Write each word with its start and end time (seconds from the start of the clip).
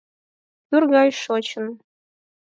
Кӱр 0.67 0.83
гай 0.93 1.09
шочын. 1.23 1.65